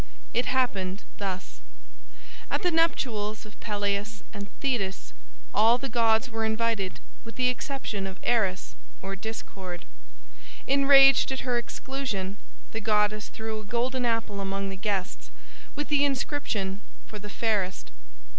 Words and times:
It 0.33 0.47
happened 0.47 1.03
thus: 1.19 1.59
At 2.49 2.63
the 2.63 2.71
nuptials 2.71 3.45
of 3.45 3.59
Peleus 3.59 4.23
and 4.33 4.49
Thetis 4.59 5.13
all 5.53 5.77
the 5.77 5.89
gods 5.89 6.27
were 6.27 6.43
invited 6.43 6.99
with 7.23 7.35
the 7.35 7.49
exception 7.49 8.07
of 8.07 8.17
Eris, 8.23 8.73
or 9.03 9.15
Discord. 9.15 9.85
Enraged 10.65 11.31
at 11.31 11.41
her 11.41 11.59
exclusion, 11.59 12.37
the 12.71 12.81
goddess 12.81 13.29
threw 13.29 13.59
a 13.59 13.63
golden 13.63 14.03
apple 14.03 14.41
among 14.41 14.69
the 14.69 14.75
guests, 14.75 15.29
with 15.75 15.89
the 15.89 16.03
inscription, 16.03 16.81
"For 17.05 17.19
the 17.19 17.29
fairest." 17.29 17.91